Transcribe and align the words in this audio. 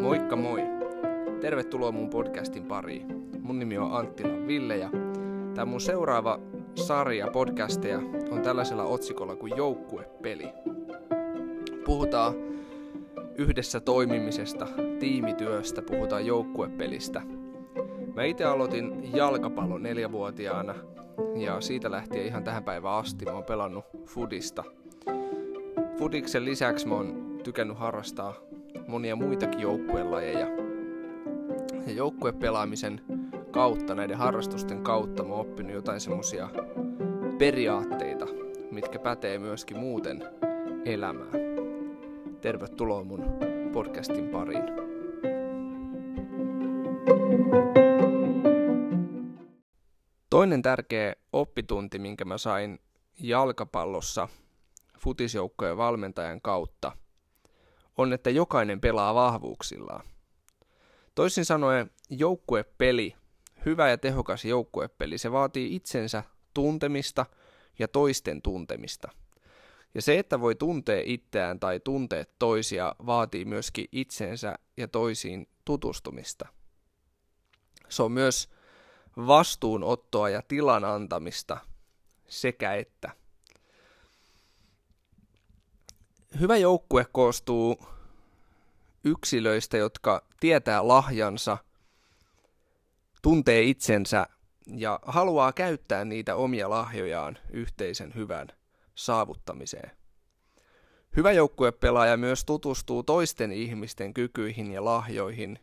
Moikka 0.00 0.36
moi! 0.36 0.62
Tervetuloa 1.40 1.92
mun 1.92 2.10
podcastin 2.10 2.64
pariin. 2.64 3.06
Mun 3.40 3.58
nimi 3.58 3.78
on 3.78 3.92
Anttila 3.92 4.46
Ville 4.46 4.76
ja 4.76 4.90
tämä 5.54 5.64
mun 5.64 5.80
seuraava 5.80 6.40
sarja 6.74 7.28
podcasteja 7.32 7.98
on 8.30 8.42
tällaisella 8.42 8.84
otsikolla 8.84 9.36
kuin 9.36 9.56
Joukkuepeli. 9.56 10.48
Puhutaan 11.84 12.34
yhdessä 13.38 13.80
toimimisesta, 13.80 14.66
tiimityöstä, 14.98 15.82
puhutaan 15.82 16.26
joukkuepelistä. 16.26 17.22
Mä 18.14 18.24
itse 18.24 18.44
aloitin 18.44 19.16
jalkapallon 19.16 19.82
neljävuotiaana 19.82 20.74
ja 21.36 21.60
siitä 21.60 21.90
lähtien 21.90 22.26
ihan 22.26 22.44
tähän 22.44 22.64
päivään 22.64 22.94
asti 22.94 23.24
mä 23.24 23.32
oon 23.32 23.44
pelannut 23.44 23.84
fudista. 24.06 24.64
Fudiksen 25.98 26.44
lisäksi 26.44 26.88
mä 26.88 26.94
oon 26.94 27.38
tykännyt 27.44 27.78
harrastaa 27.78 28.34
monia 28.86 29.16
muitakin 29.16 29.60
joukkuelajeja. 29.60 30.46
Ja 31.86 31.92
joukkuepelaamisen 31.92 33.00
kautta, 33.50 33.94
näiden 33.94 34.16
harrastusten 34.16 34.82
kautta 34.82 35.22
mä 35.22 35.28
oon 35.28 35.40
oppinut 35.40 35.72
jotain 35.72 36.00
semmosia 36.00 36.48
periaatteita, 37.38 38.26
mitkä 38.70 38.98
pätee 38.98 39.38
myöskin 39.38 39.76
muuten 39.76 40.24
elämään. 40.84 41.30
Tervetuloa 42.40 43.04
mun 43.04 43.24
podcastin 43.72 44.28
pariin. 44.28 44.64
Toinen 50.40 50.62
tärkeä 50.62 51.14
oppitunti, 51.32 51.98
minkä 51.98 52.24
mä 52.24 52.38
sain 52.38 52.78
jalkapallossa 53.18 54.28
futisjoukkojen 54.98 55.76
valmentajan 55.76 56.40
kautta, 56.40 56.92
on, 57.96 58.12
että 58.12 58.30
jokainen 58.30 58.80
pelaa 58.80 59.14
vahvuuksillaan. 59.14 60.04
Toisin 61.14 61.44
sanoen 61.44 61.90
joukkuepeli, 62.10 63.16
hyvä 63.66 63.88
ja 63.88 63.98
tehokas 63.98 64.44
joukkuepeli, 64.44 65.18
se 65.18 65.32
vaatii 65.32 65.74
itsensä 65.74 66.22
tuntemista 66.54 67.26
ja 67.78 67.88
toisten 67.88 68.42
tuntemista. 68.42 69.08
Ja 69.94 70.02
se, 70.02 70.18
että 70.18 70.40
voi 70.40 70.54
tuntea 70.54 71.02
itseään 71.04 71.60
tai 71.60 71.80
tuntea 71.80 72.24
toisia, 72.38 72.94
vaatii 73.06 73.44
myöskin 73.44 73.86
itsensä 73.92 74.58
ja 74.76 74.88
toisiin 74.88 75.48
tutustumista. 75.64 76.48
Se 77.88 78.02
on 78.02 78.12
myös 78.12 78.59
vastuunottoa 79.16 80.28
ja 80.28 80.42
tilan 80.42 80.84
antamista 80.84 81.58
sekä 82.28 82.74
että. 82.74 83.10
Hyvä 86.40 86.56
joukkue 86.56 87.06
koostuu 87.12 87.86
yksilöistä, 89.04 89.76
jotka 89.76 90.24
tietää 90.40 90.88
lahjansa, 90.88 91.58
tuntee 93.22 93.62
itsensä 93.62 94.26
ja 94.66 94.98
haluaa 95.02 95.52
käyttää 95.52 96.04
niitä 96.04 96.36
omia 96.36 96.70
lahjojaan 96.70 97.38
yhteisen 97.50 98.14
hyvän 98.14 98.48
saavuttamiseen. 98.94 99.90
Hyvä 101.16 101.32
joukkuepelaaja 101.32 102.16
myös 102.16 102.44
tutustuu 102.44 103.02
toisten 103.02 103.52
ihmisten 103.52 104.14
kykyihin 104.14 104.72
ja 104.72 104.84
lahjoihin 104.84 105.58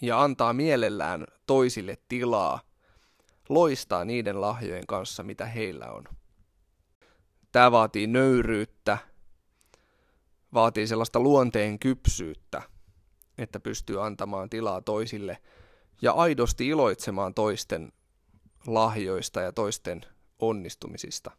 ja 0.00 0.22
antaa 0.22 0.52
mielellään 0.52 1.26
toisille 1.46 1.98
tilaa 2.08 2.69
loistaa 3.50 4.04
niiden 4.04 4.40
lahjojen 4.40 4.86
kanssa, 4.86 5.22
mitä 5.22 5.46
heillä 5.46 5.86
on. 5.86 6.04
Tämä 7.52 7.72
vaatii 7.72 8.06
nöyryyttä, 8.06 8.98
vaatii 10.54 10.86
sellaista 10.86 11.20
luonteen 11.20 11.78
kypsyyttä, 11.78 12.62
että 13.38 13.60
pystyy 13.60 14.06
antamaan 14.06 14.50
tilaa 14.50 14.80
toisille 14.80 15.38
ja 16.02 16.12
aidosti 16.12 16.68
iloitsemaan 16.68 17.34
toisten 17.34 17.92
lahjoista 18.66 19.40
ja 19.40 19.52
toisten 19.52 20.00
onnistumisista. 20.38 21.30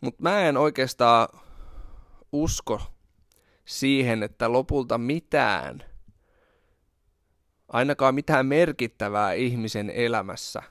Mutta 0.00 0.22
mä 0.22 0.40
en 0.40 0.56
oikeastaan 0.56 1.28
usko 2.32 2.82
siihen, 3.64 4.22
että 4.22 4.52
lopulta 4.52 4.98
mitään, 4.98 5.84
ainakaan 7.74 8.14
mitään 8.14 8.46
merkittävää 8.46 9.32
ihmisen 9.32 9.90
elämässä 9.90 10.62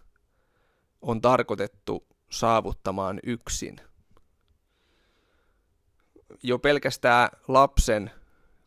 on 1.02 1.22
tarkoitettu 1.22 2.08
saavuttamaan 2.30 3.20
yksin. 3.24 3.76
Jo 6.44 6.60
pelkästään 6.60 7.30
lapsen 7.48 8.12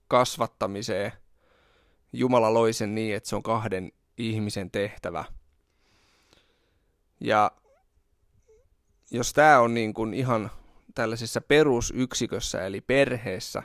kasvattamiseen 0.08 1.12
Jumala 2.12 2.54
loi 2.54 2.72
sen 2.72 2.94
niin, 2.94 3.16
että 3.16 3.28
se 3.28 3.36
on 3.36 3.42
kahden 3.42 3.92
ihmisen 4.18 4.70
tehtävä. 4.70 5.24
Ja 7.20 7.50
jos 9.10 9.32
tämä 9.32 9.60
on 9.60 9.74
niin 9.74 9.94
kuin 9.94 10.14
ihan 10.14 10.50
tällaisessa 10.94 11.40
perusyksikössä 11.40 12.66
eli 12.66 12.80
perheessä 12.80 13.62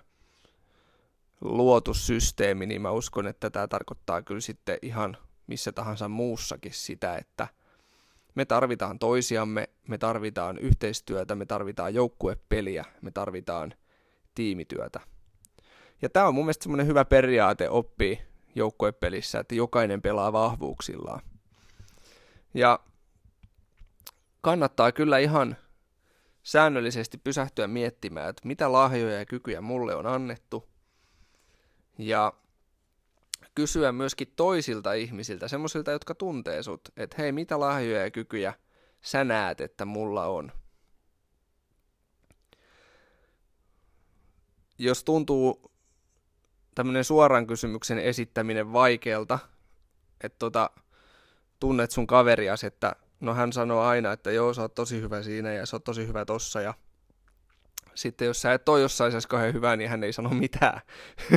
luotu 1.42 1.94
systeemi, 1.94 2.66
niin 2.66 2.82
mä 2.82 2.92
uskon, 2.92 3.28
että 3.28 3.50
tämä 3.50 3.68
tarkoittaa 3.68 4.22
kyllä 4.22 4.42
sitten 4.42 4.78
ihan 4.82 5.18
missä 5.48 5.72
tahansa 5.72 6.08
muussakin 6.08 6.74
sitä, 6.74 7.18
että 7.18 7.48
me 8.36 8.46
tarvitaan 8.46 9.00
toisiamme, 9.00 9.70
me 9.88 9.98
tarvitaan 9.98 10.58
yhteistyötä, 10.58 11.36
me 11.36 11.46
tarvitaan 11.46 11.94
joukkuepeliä, 11.94 12.86
me 13.02 13.12
tarvitaan 13.12 13.74
tiimityötä. 14.36 15.00
Ja 16.02 16.10
tämä 16.10 16.28
on 16.28 16.36
mun 16.36 16.46
mielestä 16.46 16.64
semmoinen 16.64 16.88
hyvä 16.88 17.06
periaate 17.06 17.70
oppia 17.70 18.18
joukkuepelissä, 18.56 19.40
että 19.40 19.56
jokainen 19.56 20.02
pelaa 20.02 20.34
vahvuuksillaan. 20.34 21.22
Ja 22.54 22.80
kannattaa 24.42 24.92
kyllä 24.92 25.18
ihan 25.18 25.58
säännöllisesti 26.44 27.18
pysähtyä 27.18 27.68
miettimään, 27.68 28.30
että 28.30 28.48
mitä 28.48 28.72
lahjoja 28.72 29.20
ja 29.20 29.26
kykyjä 29.26 29.62
mulle 29.62 29.96
on 29.96 30.08
annettu. 30.08 30.71
Ja 31.98 32.34
kysyä 33.56 33.92
myöskin 33.92 34.34
toisilta 34.36 34.94
ihmisiltä, 34.94 35.48
semmoisilta, 35.48 35.92
jotka 35.92 36.16
tuntee 36.16 36.64
sut, 36.64 36.82
että 36.98 37.16
hei, 37.20 37.32
mitä 37.32 37.60
lahjoja 37.60 38.02
ja 38.02 38.12
kykyjä 38.12 38.54
sä 39.02 39.24
näet, 39.24 39.62
että 39.62 39.86
mulla 39.86 40.26
on. 40.26 40.52
Jos 44.78 45.04
tuntuu 45.04 45.72
tämmöinen 46.76 47.04
suoran 47.04 47.48
kysymyksen 47.48 47.98
esittäminen 47.98 48.74
vaikealta, 48.74 49.40
että 50.24 50.40
tota, 50.40 50.70
tunnet 51.60 51.92
sun 51.92 52.08
kaverias, 52.08 52.64
että 52.64 52.96
no 53.20 53.34
hän 53.34 53.54
sanoo 53.54 53.82
aina, 53.82 54.12
että 54.12 54.32
joo, 54.32 54.54
sä 54.54 54.62
oot 54.62 54.76
tosi 54.76 55.02
hyvä 55.02 55.24
siinä 55.24 55.54
ja 55.54 55.66
sä 55.66 55.76
oot 55.76 55.84
tosi 55.84 56.08
hyvä 56.08 56.26
tossa 56.26 56.62
ja 56.62 56.74
sitten 57.96 58.26
jos 58.26 58.42
sä 58.42 58.54
et 58.54 58.70
ole 58.70 58.82
jossain 58.82 59.08
asiassa 59.08 59.30
kauhean 59.30 59.54
hyvä, 59.54 59.76
niin 59.76 59.90
hän 59.90 60.04
ei 60.04 60.14
sano 60.14 60.30
mitään, 60.30 60.82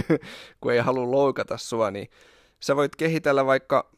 kun 0.60 0.72
ei 0.72 0.78
halua 0.78 1.10
loukata 1.10 1.56
sua, 1.56 1.90
niin 1.90 2.10
sä 2.60 2.76
voit 2.76 2.96
kehitellä 2.96 3.46
vaikka 3.46 3.90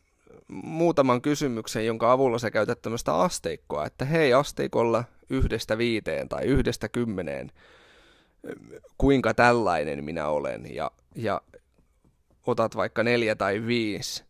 muutaman 0.48 1.22
kysymyksen, 1.22 1.86
jonka 1.86 2.12
avulla 2.12 2.38
sä 2.38 2.50
käytät 2.50 2.82
tämmöistä 2.82 3.14
asteikkoa, 3.14 3.86
että 3.86 4.04
hei 4.04 4.34
asteikolla 4.34 5.04
yhdestä 5.30 5.78
viiteen 5.78 6.28
tai 6.28 6.44
yhdestä 6.44 6.88
kymmeneen, 6.88 7.52
kuinka 8.98 9.34
tällainen 9.34 10.04
minä 10.04 10.28
olen, 10.28 10.74
ja, 10.74 10.90
ja 11.14 11.40
otat 12.46 12.76
vaikka 12.76 13.02
neljä 13.02 13.34
tai 13.34 13.66
viisi 13.66 14.24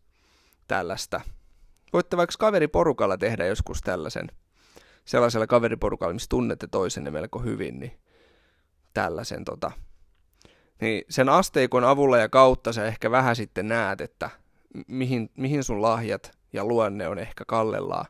tällaista. 0.69 1.20
Voitte 1.93 2.16
vaikka 2.16 2.34
kaveriporukalla 2.38 3.19
tehdä 3.19 3.47
joskus 3.47 3.81
tällaisen, 3.81 4.28
sellaisella 5.04 5.47
kaveriporukalla, 5.47 6.14
missä 6.14 6.29
tunnette 6.29 6.67
toisenne 6.67 7.11
melko 7.11 7.38
hyvin, 7.38 7.81
niin 7.81 7.93
tällaisen 8.96 9.44
tota, 9.44 9.70
niin 10.81 11.04
sen 11.08 11.28
asteikon 11.28 11.84
avulla 11.84 12.19
ja 12.19 12.28
kautta 12.28 12.72
sä 12.72 12.87
ehkä 12.87 13.10
vähän 13.10 13.37
sitten 13.37 13.69
näet, 13.69 14.00
että 14.00 14.31
mihin, 14.87 15.31
mihin 15.37 15.64
sun 15.64 15.82
lahjat 15.82 16.38
ja 16.52 16.64
luonne 16.64 17.08
on 17.08 17.19
ehkä 17.19 17.44
kallellaan. 17.44 18.06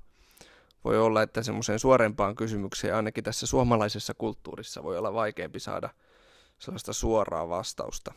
Voi 0.85 0.99
olla, 0.99 1.23
että 1.23 1.43
semmoiseen 1.43 1.79
suorempaan 1.79 2.37
kysymykseen 2.37 2.95
ainakin 2.95 3.25
tässä 3.25 3.47
suomalaisessa 3.47 4.15
kulttuurissa 4.15 4.83
voi 4.83 4.99
olla 4.99 5.15
vaikeampi 5.15 5.61
saada 5.61 5.91
sellaista 6.59 6.93
suoraa 6.93 7.49
vastausta. 7.49 8.15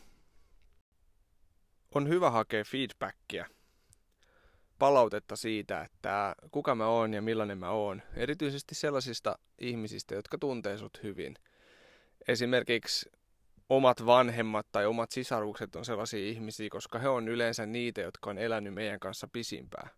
On 1.94 2.08
hyvä 2.08 2.30
hakea 2.30 2.64
feedbackia 2.64 3.46
palautetta 4.78 5.36
siitä, 5.36 5.82
että 5.82 6.34
kuka 6.50 6.74
mä 6.74 6.86
oon 6.86 7.14
ja 7.14 7.22
millainen 7.22 7.58
mä 7.58 7.70
oon. 7.70 8.02
Erityisesti 8.16 8.74
sellaisista 8.74 9.38
ihmisistä, 9.58 10.14
jotka 10.14 10.38
tuntee 10.38 10.78
sut 10.78 11.00
hyvin. 11.02 11.34
Esimerkiksi 12.28 13.10
omat 13.68 14.06
vanhemmat 14.06 14.66
tai 14.72 14.86
omat 14.86 15.10
sisarukset 15.10 15.76
on 15.76 15.84
sellaisia 15.84 16.26
ihmisiä, 16.26 16.68
koska 16.70 16.98
he 16.98 17.08
on 17.08 17.28
yleensä 17.28 17.66
niitä, 17.66 18.00
jotka 18.00 18.30
on 18.30 18.38
elänyt 18.38 18.74
meidän 18.74 19.00
kanssa 19.00 19.28
pisimpää. 19.32 19.88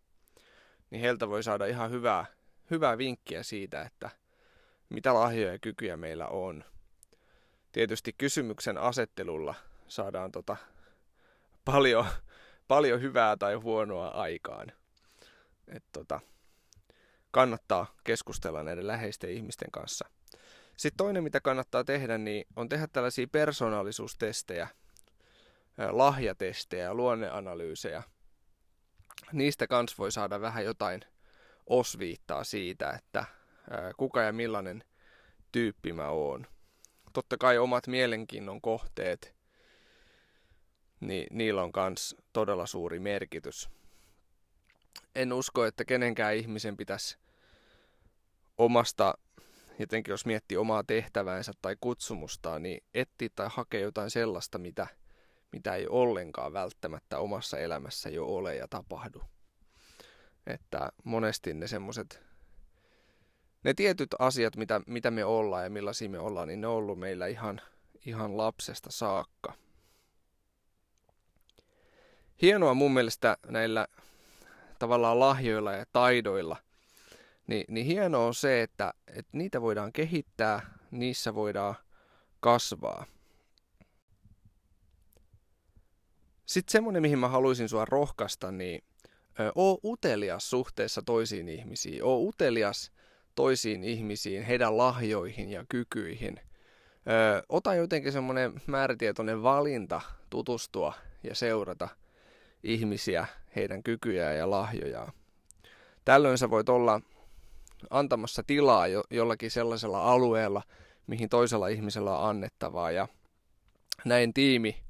Niin 0.90 1.00
heiltä 1.00 1.28
voi 1.28 1.42
saada 1.42 1.66
ihan 1.66 1.90
hyvää, 1.90 2.26
hyvää 2.70 2.98
vinkkiä 2.98 3.42
siitä, 3.42 3.82
että 3.82 4.10
mitä 4.88 5.14
lahjoja 5.14 5.52
ja 5.52 5.58
kykyjä 5.58 5.96
meillä 5.96 6.26
on. 6.26 6.64
Tietysti 7.72 8.12
kysymyksen 8.18 8.78
asettelulla 8.78 9.54
saadaan 9.88 10.32
tota 10.32 10.56
paljon, 11.64 12.06
paljon 12.68 13.02
hyvää 13.02 13.36
tai 13.36 13.54
huonoa 13.54 14.08
aikaan. 14.08 14.72
Et 15.68 15.84
tota, 15.92 16.20
kannattaa 17.30 17.94
keskustella 18.04 18.62
näiden 18.62 18.86
läheisten 18.86 19.30
ihmisten 19.30 19.70
kanssa. 19.70 20.08
Sitten 20.82 20.96
toinen, 20.96 21.22
mitä 21.22 21.40
kannattaa 21.40 21.84
tehdä, 21.84 22.18
niin 22.18 22.44
on 22.56 22.68
tehdä 22.68 22.86
tällaisia 22.86 23.26
persoonallisuustestejä, 23.32 24.68
lahjatestejä, 25.90 26.94
luonneanalyysejä. 26.94 28.02
Niistä 29.32 29.66
kans 29.66 29.98
voi 29.98 30.12
saada 30.12 30.40
vähän 30.40 30.64
jotain 30.64 31.00
osviittaa 31.66 32.44
siitä, 32.44 32.90
että 32.90 33.24
kuka 33.96 34.22
ja 34.22 34.32
millainen 34.32 34.84
tyyppi 35.52 35.92
mä 35.92 36.08
oon. 36.08 36.46
Totta 37.12 37.36
kai 37.38 37.58
omat 37.58 37.86
mielenkiinnon 37.86 38.60
kohteet, 38.60 39.34
niin 41.00 41.26
niillä 41.30 41.62
on 41.62 41.72
myös 41.88 42.16
todella 42.32 42.66
suuri 42.66 42.98
merkitys. 42.98 43.68
En 45.14 45.32
usko, 45.32 45.64
että 45.64 45.84
kenenkään 45.84 46.34
ihmisen 46.36 46.76
pitäisi 46.76 47.18
omasta, 48.58 49.14
jotenkin 49.82 50.12
jos 50.12 50.26
miettii 50.26 50.58
omaa 50.58 50.84
tehtäväänsä 50.84 51.52
tai 51.62 51.76
kutsumustaan, 51.80 52.62
niin 52.62 52.84
etsiä 52.94 53.28
tai 53.36 53.48
hakea 53.50 53.80
jotain 53.80 54.10
sellaista, 54.10 54.58
mitä, 54.58 54.86
mitä 55.52 55.74
ei 55.74 55.86
ollenkaan 55.88 56.52
välttämättä 56.52 57.18
omassa 57.18 57.58
elämässä 57.58 58.10
jo 58.10 58.26
ole 58.26 58.56
ja 58.56 58.68
tapahdu. 58.68 59.22
Että 60.46 60.92
monesti 61.04 61.54
ne 61.54 61.66
semmoiset, 61.66 62.22
ne 63.64 63.74
tietyt 63.74 64.14
asiat, 64.18 64.56
mitä, 64.56 64.80
mitä 64.86 65.10
me 65.10 65.24
ollaan 65.24 65.64
ja 65.64 65.70
millaisia 65.70 66.08
me 66.08 66.18
ollaan, 66.18 66.48
niin 66.48 66.60
ne 66.60 66.66
on 66.66 66.74
ollut 66.74 66.98
meillä 66.98 67.26
ihan, 67.26 67.60
ihan 68.06 68.36
lapsesta 68.36 68.90
saakka. 68.90 69.52
Hienoa 72.42 72.74
mun 72.74 72.94
mielestä 72.94 73.36
näillä 73.46 73.86
tavallaan 74.78 75.20
lahjoilla 75.20 75.72
ja 75.72 75.84
taidoilla, 75.92 76.56
niin, 77.46 77.64
niin 77.68 77.86
hienoa 77.86 78.26
on 78.26 78.34
se, 78.34 78.62
että, 78.62 78.94
että 79.06 79.30
niitä 79.38 79.62
voidaan 79.62 79.92
kehittää, 79.92 80.78
niissä 80.90 81.34
voidaan 81.34 81.74
kasvaa. 82.40 83.06
Sitten 86.46 86.72
semmoinen, 86.72 87.02
mihin 87.02 87.18
mä 87.18 87.28
haluaisin 87.28 87.68
sua 87.68 87.84
rohkaista, 87.84 88.52
niin 88.52 88.84
oo 89.54 89.78
utelias 89.84 90.50
suhteessa 90.50 91.02
toisiin 91.02 91.48
ihmisiin. 91.48 92.04
Oo 92.04 92.18
utelias 92.18 92.92
toisiin 93.34 93.84
ihmisiin, 93.84 94.42
heidän 94.42 94.76
lahjoihin 94.78 95.50
ja 95.50 95.64
kykyihin. 95.68 96.40
Ö, 97.08 97.42
ota 97.48 97.74
jotenkin 97.74 98.12
semmoinen 98.12 98.52
määrätietoinen 98.66 99.42
valinta 99.42 100.00
tutustua 100.30 100.94
ja 101.22 101.34
seurata 101.34 101.88
ihmisiä, 102.62 103.26
heidän 103.56 103.82
kykyjään 103.82 104.36
ja 104.36 104.50
lahjojaan. 104.50 105.12
Tällöin 106.04 106.38
sä 106.38 106.50
voit 106.50 106.68
olla 106.68 107.00
antamassa 107.90 108.42
tilaa 108.46 108.86
jo, 108.86 109.02
jollakin 109.10 109.50
sellaisella 109.50 110.12
alueella, 110.12 110.62
mihin 111.06 111.28
toisella 111.28 111.68
ihmisellä 111.68 112.18
on 112.18 112.28
annettavaa. 112.28 112.90
Ja 112.90 113.08
näin 114.04 114.34
tiimi 114.34 114.82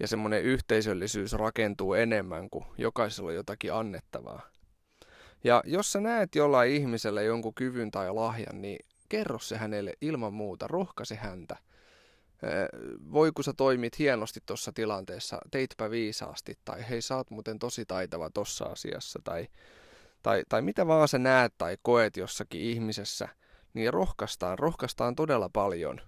ja 0.00 0.08
semmoinen 0.08 0.42
yhteisöllisyys 0.42 1.32
rakentuu 1.32 1.94
enemmän 1.94 2.50
kuin 2.50 2.64
jokaisella 2.78 3.30
on 3.30 3.34
jotakin 3.34 3.72
annettavaa. 3.72 4.42
Ja 5.44 5.62
jos 5.66 5.92
sä 5.92 6.00
näet 6.00 6.34
jollain 6.34 6.72
ihmisellä 6.72 7.22
jonkun 7.22 7.54
kyvyn 7.54 7.90
tai 7.90 8.14
lahjan, 8.14 8.62
niin 8.62 8.86
kerro 9.08 9.38
se 9.38 9.56
hänelle 9.56 9.92
ilman 10.00 10.32
muuta, 10.32 10.66
rohkaise 10.68 11.14
häntä. 11.14 11.56
Voi 13.12 13.32
kun 13.32 13.44
sä 13.44 13.52
toimit 13.56 13.98
hienosti 13.98 14.40
tuossa 14.46 14.72
tilanteessa, 14.72 15.38
teitpä 15.50 15.90
viisaasti, 15.90 16.54
tai 16.64 16.88
hei 16.90 17.02
sä 17.02 17.16
oot 17.16 17.30
muuten 17.30 17.58
tosi 17.58 17.84
taitava 17.86 18.30
tossa 18.30 18.64
asiassa, 18.64 19.20
tai, 19.24 19.46
tai, 20.22 20.42
tai 20.48 20.62
mitä 20.62 20.86
vaan 20.86 21.08
sä 21.08 21.18
näet 21.18 21.54
tai 21.58 21.76
koet 21.82 22.16
jossakin 22.16 22.60
ihmisessä, 22.60 23.28
niin 23.74 23.92
rohkaistaan, 23.92 24.58
rohkaistaan 24.58 25.14
todella 25.14 25.48
paljon. 25.52 26.00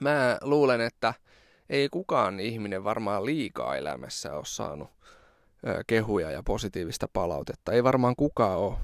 Mä 0.00 0.38
luulen, 0.42 0.80
että 0.80 1.14
ei 1.70 1.88
kukaan 1.88 2.40
ihminen 2.40 2.84
varmaan 2.84 3.24
liikaa 3.24 3.76
elämässä 3.76 4.34
ole 4.34 4.44
saanut 4.44 4.90
kehuja 5.86 6.30
ja 6.30 6.42
positiivista 6.42 7.08
palautetta. 7.12 7.72
Ei 7.72 7.84
varmaan 7.84 8.16
kukaan 8.16 8.58
ole 8.58 8.74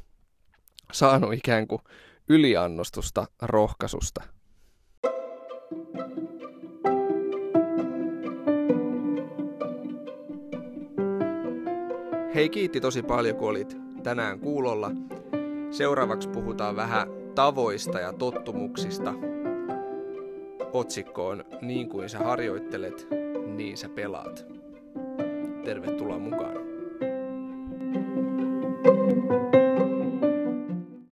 saanut 0.93 1.32
ikään 1.32 1.67
kuin 1.69 1.82
yliannostusta 2.28 3.26
rohkaisusta. 3.43 4.22
Hei 12.34 12.49
kiitti 12.49 12.81
tosi 12.81 13.02
paljon 13.02 13.37
kun 13.37 13.49
olit 13.49 13.89
tänään 14.00 14.41
kuulolla. 14.41 14.91
Seuraavaksi 15.70 16.29
puhutaan 16.29 16.76
vähän 16.76 17.08
tavoista 17.35 18.00
ja 18.00 18.12
tottumuksista– 18.12 19.14
otsikko 20.73 21.29
on 21.29 21.44
Niin 21.61 21.88
kuin 21.88 22.08
sä 22.08 22.19
harjoittelet, 22.19 23.06
niin 23.47 23.76
sä 23.76 23.88
pelaat. 23.88 24.47
Tervetuloa 25.64 26.19
mukaan. 26.19 26.59